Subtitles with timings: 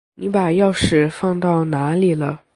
[0.15, 2.41] 你把钥匙放到哪里了？